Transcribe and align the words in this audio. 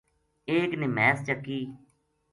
ایک 0.49 0.69
نے 0.79 0.87
مھیس 0.95 1.17
چاکی 1.27 1.59